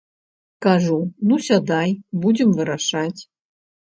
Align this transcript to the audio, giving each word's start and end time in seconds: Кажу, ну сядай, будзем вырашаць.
Кажу, 0.65 0.95
ну 1.31 1.37
сядай, 1.49 1.93
будзем 2.23 2.49
вырашаць. 2.61 3.21